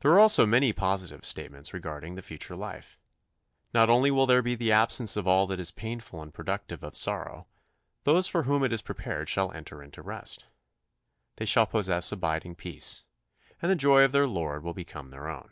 There 0.00 0.10
are 0.12 0.20
also 0.20 0.44
many 0.44 0.74
positive 0.74 1.24
statements 1.24 1.72
regarding 1.72 2.16
the 2.16 2.20
future 2.20 2.54
life. 2.54 2.98
Not 3.72 3.88
only 3.88 4.10
will 4.10 4.26
there 4.26 4.42
be 4.42 4.54
the 4.54 4.72
absence 4.72 5.16
of 5.16 5.26
all 5.26 5.46
that 5.46 5.58
is 5.58 5.70
painful 5.70 6.20
and 6.20 6.34
productive 6.34 6.82
of 6.84 6.94
sorrow; 6.94 7.46
those 8.04 8.28
for 8.28 8.42
whom 8.42 8.62
it 8.62 8.74
is 8.74 8.82
prepared 8.82 9.30
shall 9.30 9.50
enter 9.52 9.82
into 9.82 10.02
rest. 10.02 10.44
They 11.36 11.46
shall 11.46 11.64
possess 11.66 12.12
abiding 12.12 12.56
peace, 12.56 13.04
and 13.62 13.70
the 13.70 13.74
joy 13.74 14.04
of 14.04 14.12
their 14.12 14.26
Lord 14.28 14.62
will 14.62 14.74
become 14.74 15.08
their 15.08 15.30
own. 15.30 15.50